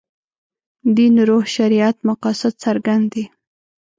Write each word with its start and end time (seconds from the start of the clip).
دین 0.97 1.15
روح 1.29 1.43
شریعت 1.55 1.97
مقاصد 2.09 2.53
څرګند 2.63 3.05
دي. 3.13 3.23